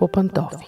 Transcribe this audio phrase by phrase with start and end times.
[0.00, 0.66] по пантофи.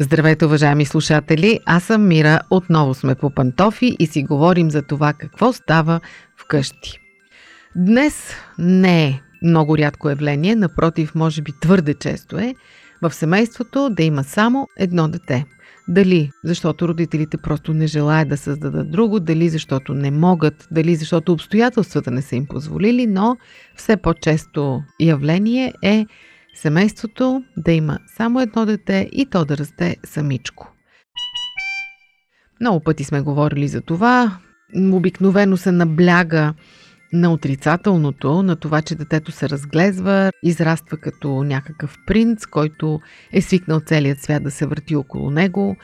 [0.00, 1.60] Здравейте, уважаеми слушатели!
[1.66, 2.40] Аз съм Мира.
[2.50, 6.00] Отново сме по пантофи и си говорим за това какво става
[6.36, 7.05] вкъщи.
[7.78, 12.54] Днес не е много рядко явление, напротив, може би твърде често е,
[13.02, 15.44] в семейството да има само едно дете.
[15.88, 21.32] Дали защото родителите просто не желаят да създадат друго, дали защото не могат, дали защото
[21.32, 23.36] обстоятелствата не са им позволили, но
[23.76, 26.06] все по-често явление е
[26.54, 30.72] семейството да има само едно дете и то да расте самичко.
[32.60, 34.38] Много пъти сме говорили за това.
[34.92, 36.54] Обикновено се набляга
[37.20, 43.00] на отрицателното, на това, че детето се разглезва, израства като някакъв принц, който
[43.32, 45.76] е свикнал целият свят да се върти около него.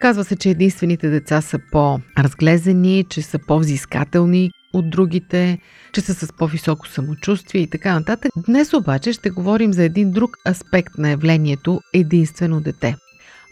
[0.00, 5.58] Казва се, че единствените деца са по-разглезени, че са по-взискателни от другите,
[5.92, 8.32] че са с по-високо самочувствие и така нататък.
[8.36, 12.96] Днес обаче ще говорим за един друг аспект на явлението единствено дете.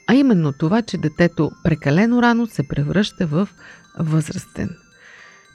[0.08, 3.48] А именно това, че детето прекалено рано се превръща в
[3.98, 4.70] възрастен.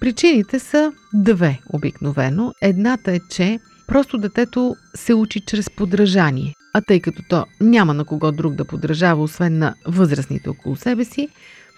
[0.02, 2.54] Причините са две обикновено.
[2.62, 6.54] Едната е, че просто детето се учи чрез подражание.
[6.74, 11.06] А тъй като то няма на кого друг да подражава, освен на възрастните около себе
[11.06, 11.30] си,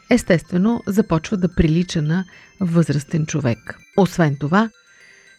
[0.10, 2.26] естествено започва да прилича на
[2.60, 3.78] възрастен човек.
[3.98, 4.70] Освен това,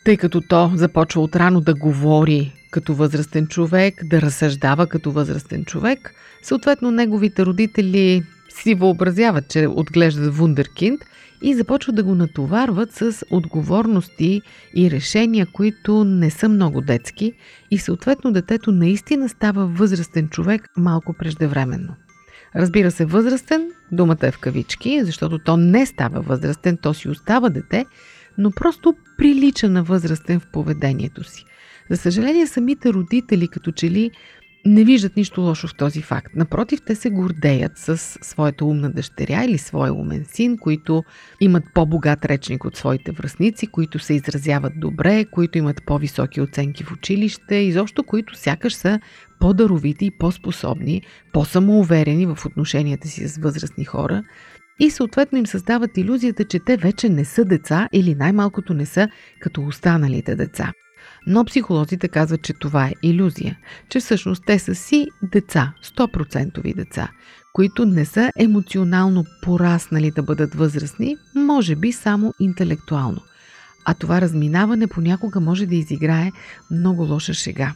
[0.04, 6.14] тъй като то започва отрано да говори като възрастен човек, да разсъждава като възрастен човек,
[6.42, 11.00] съответно неговите родители си въобразяват, че отглеждат вундеркинд
[11.44, 14.42] и започват да го натоварват с отговорности
[14.76, 17.32] и решения, които не са много детски
[17.70, 21.94] и съответно детето наистина става възрастен човек малко преждевременно.
[22.56, 27.48] Разбира се, възрастен, думата е в кавички, защото то не става възрастен, то си остава
[27.48, 27.86] дете,
[28.38, 31.44] но просто прилича на възрастен в поведението си.
[31.90, 34.10] За съжаление, самите родители като че ли
[34.66, 36.32] не виждат нищо лошо в този факт.
[36.36, 41.04] Напротив, те се гордеят с своята умна дъщеря или своя умен син, които
[41.40, 46.92] имат по-богат речник от своите връзници, които се изразяват добре, които имат по-високи оценки в
[46.92, 49.00] училище, изобщо които сякаш са
[49.40, 54.22] по-даровити и по-способни, по-самоуверени в отношенията си с възрастни хора
[54.80, 59.08] и съответно им създават иллюзията, че те вече не са деца или най-малкото не са
[59.40, 60.72] като останалите деца.
[61.26, 67.08] Но психолозите казват, че това е иллюзия, че всъщност те са си деца, 100% деца,
[67.52, 73.20] които не са емоционално пораснали да бъдат възрастни, може би само интелектуално.
[73.84, 76.32] А това разминаване понякога може да изиграе
[76.70, 77.74] много лоша шега.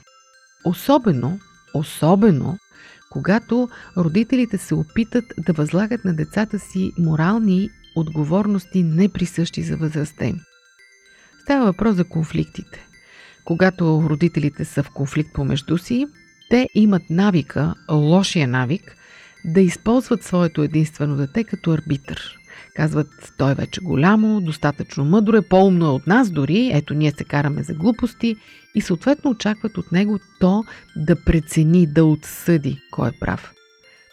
[0.65, 1.39] Особено,
[1.75, 2.59] особено,
[3.11, 10.41] когато родителите се опитат да възлагат на децата си морални отговорности неприсъщи за възрастта им.
[11.43, 12.88] Става въпрос за конфликтите.
[13.49, 16.07] Когато родителите са в конфликт помежду си,
[16.51, 18.97] те имат навика, лошия навик,
[19.45, 22.39] да използват своето единствено дете като арбитър.
[22.77, 27.25] Казват, той вече голямо, достатъчно мъдро е, по-умно е от нас дори, ето ние се
[27.25, 28.37] караме за глупости
[28.75, 30.65] и съответно очакват от него то
[30.97, 33.53] да прецени, да отсъди кой е прав.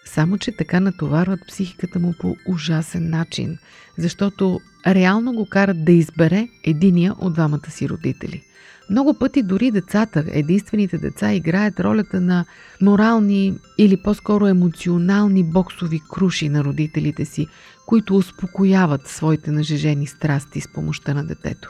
[0.05, 3.57] Само, че така натоварват психиката му по ужасен начин,
[3.97, 8.41] защото реално го карат да избере единия от двамата си родители–
[8.89, 12.45] много пъти дори децата, единствените деца, играят ролята на
[12.81, 17.47] морални или по-скоро емоционални боксови круши на родителите си,
[17.85, 21.69] които успокояват своите нажежени страсти с помощта на детето.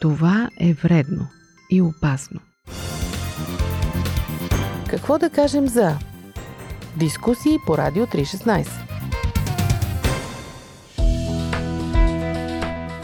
[0.00, 1.26] Това е вредно
[1.70, 2.40] и опасно.
[4.88, 5.98] Какво да кажем за
[6.96, 8.89] дискусии по Радио 316?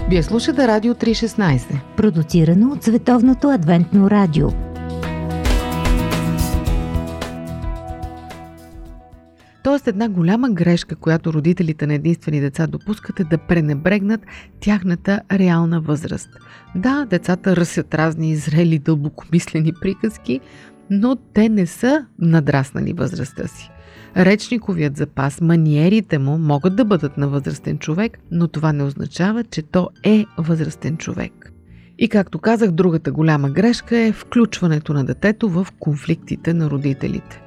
[0.09, 1.81] Вие слушате Радио 316.
[1.97, 4.49] Продуцирано от Световното адвентно радио.
[9.65, 14.21] Тоест една голяма грешка, която родителите на единствени деца допускат е да пренебрегнат
[14.61, 16.29] тяхната реална възраст.
[16.75, 20.41] Да, децата ръсят разни зрели, дълбокомислени приказки,
[20.91, 23.71] но те не са надраснали възрастта си.
[24.17, 29.63] Речниковият запас, маниерите му могат да бъдат на възрастен човек, но това не означава, че
[29.63, 31.53] то е възрастен човек.
[31.99, 37.43] И както казах, другата голяма грешка е включването на детето в конфликтите на родителите.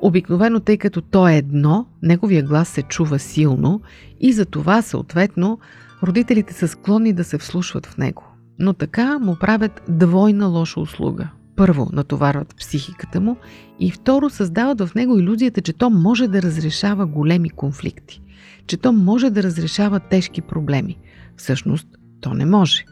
[0.00, 3.80] Обикновено, тъй като то е едно, неговия глас се чува силно
[4.20, 5.58] и за това, съответно,
[6.02, 8.24] родителите са склонни да се вслушват в него.
[8.58, 11.28] но така му правят двойна лоша услуга.
[11.60, 13.36] Първо, натоварват психиката му
[13.80, 18.22] и второ, създават в него иллюзията, че то може да разрешава големи конфликти,
[18.66, 20.98] че то може да разрешава тежки проблеми.
[21.36, 21.88] Всъщност,
[22.20, 22.84] то не може.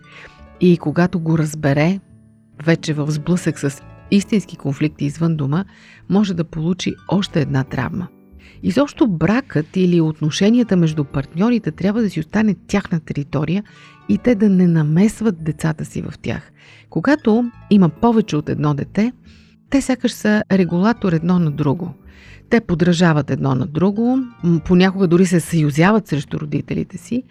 [0.60, 2.00] И когато го разбере,
[2.64, 5.64] вече в сблъсък с истински конфликти извън дома,
[6.08, 8.08] може да получи още една травма.
[8.62, 13.64] Изобщо бракът или отношенията между партньорите трябва да си остане тяхна територия
[14.08, 16.50] и те да не намесват децата си в тях.
[16.90, 19.12] Когато има повече от едно дете,
[19.70, 21.94] те сякаш са регулатор едно на друго.
[22.50, 24.18] Те подражават едно на друго,
[24.64, 27.22] понякога дори се съюзяват срещу родителите си,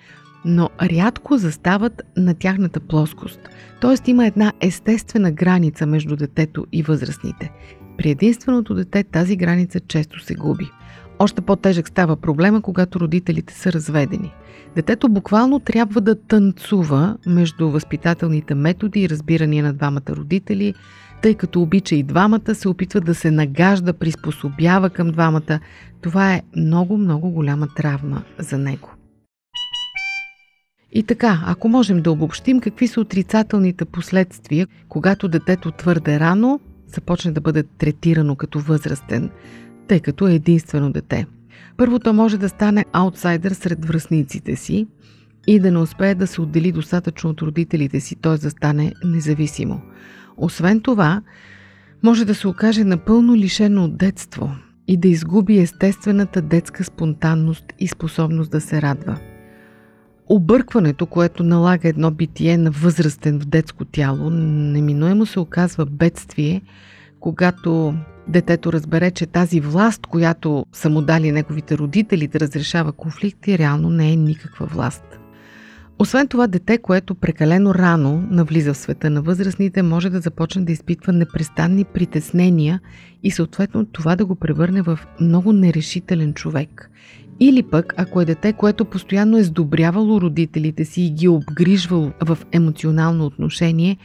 [0.45, 3.39] но рядко застават на тяхната плоскост.
[3.81, 7.51] Тоест има една естествена граница между детето и възрастните.
[7.97, 10.71] При единственото дете тази граница често се губи.
[11.19, 14.33] Още по-тежък става проблема, когато родителите са разведени.
[14.75, 20.73] Детето буквално трябва да танцува между възпитателните методи и разбирания на двамата родители,
[21.21, 25.59] тъй като обича и двамата, се опитва да се нагажда, приспособява към двамата.
[26.01, 28.89] Това е много-много голяма травма за него.
[30.91, 37.31] И така, ако можем да обобщим какви са отрицателните последствия, когато детето твърде рано започне
[37.31, 39.29] да бъде третирано като възрастен,
[39.87, 41.25] тъй като е единствено дете.
[41.77, 44.87] Първото може да стане аутсайдер сред връзниците си
[45.47, 48.37] и да не успее да се отдели достатъчно от родителите си, т.е.
[48.37, 49.81] да стане независимо.
[50.37, 51.21] Освен това,
[52.03, 54.55] може да се окаже напълно лишено от детство
[54.87, 59.19] и да изгуби естествената детска спонтанност и способност да се радва.
[60.29, 66.61] Объркването, което налага едно битие на възрастен в детско тяло, неминуемо се оказва бедствие,
[67.19, 67.93] когато
[68.29, 73.89] детето разбере, че тази власт, която са му дали неговите родители да разрешава конфликти, реално
[73.89, 75.03] не е никаква власт.
[75.99, 80.71] Освен това, дете, което прекалено рано навлиза в света на възрастните, може да започне да
[80.71, 82.79] изпитва непрестанни притеснения
[83.23, 86.89] и съответно това да го превърне в много нерешителен човек.
[87.39, 92.37] Или пък, ако е дете, което постоянно е сдобрявало родителите си и ги обгрижвало в
[92.51, 93.97] емоционално отношение,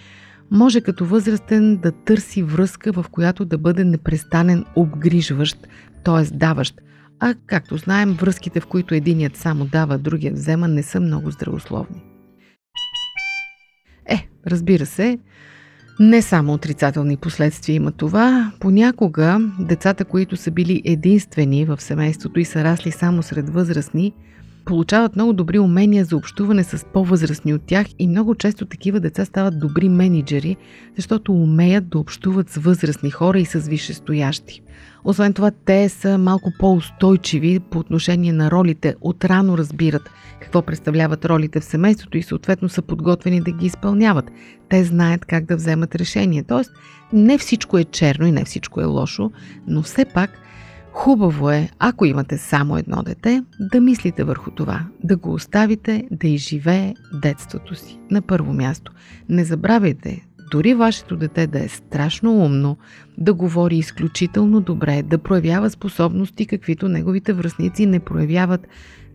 [0.53, 5.69] може като възрастен да търси връзка, в която да бъде непрестанен обгрижващ,
[6.05, 6.37] т.е.
[6.37, 6.81] даващ.
[7.21, 12.03] А както знаем, връзките, в които единият само дава, другият взема, не са много здравословни.
[14.07, 15.19] Е, разбира се,
[16.01, 18.53] не само отрицателни последствия има това.
[18.61, 24.13] Понякога децата, които са били единствени в семейството и са расли само сред възрастни,
[24.65, 29.25] получават много добри умения за общуване с по-възрастни от тях и много често такива деца
[29.25, 30.57] стават добри менеджери,
[30.97, 34.63] защото умеят да общуват с възрастни хора и с висшестоящи.
[35.05, 40.11] Освен това, те са малко по-устойчиви по отношение на ролите, отрано разбират
[40.41, 44.31] какво представляват ролите в семейството и съответно са подготвени да ги изпълняват.
[44.69, 46.43] Те знаят как да вземат решение.
[46.43, 46.71] Тоест,
[47.13, 49.31] не всичко е черно и не всичко е лошо,
[49.67, 50.31] но все пак
[50.93, 56.29] Хубаво е, ако имате само едно дете, да мислите върху това, да го оставите да
[56.29, 57.99] изживее детството си.
[58.11, 58.93] На първо място,
[59.29, 62.77] не забравяйте, дори вашето дете да е страшно умно,
[63.19, 68.67] да говори изключително добре, да проявява способности, каквито неговите връзници не проявяват,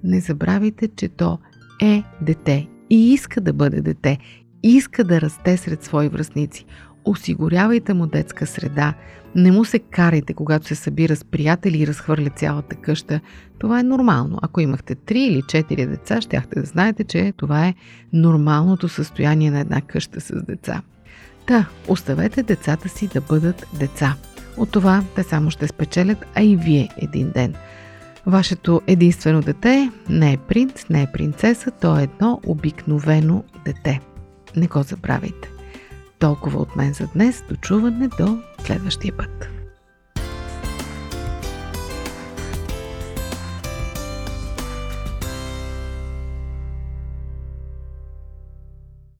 [0.04, 1.40] не забравяйте, че то
[1.82, 4.18] е дете и иска да бъде дете,
[4.64, 6.66] иска да расте сред свои връзници.
[7.06, 8.94] Осигурявайте му детска среда,
[9.38, 13.20] не му се карайте, когато се събира с приятели и разхвърля цялата къща.
[13.60, 14.40] Това е нормално.
[14.42, 17.76] Ако имахте 3 или 4 деца, щяхте да знаете, че това е
[18.14, 20.82] нормалното състояние на една къща с деца.
[21.46, 24.16] Та, оставете децата си да бъдат деца.
[24.58, 27.54] От това те само ще спечелят, а и вие един ден.
[28.26, 34.00] Вашето единствено дете не е принц, не е принцеса, то е едно обикновено дете.
[34.56, 35.57] Не го забравяйте.
[36.20, 37.44] Толкова от мен за днес.
[37.50, 39.57] Дочуване до следващия път.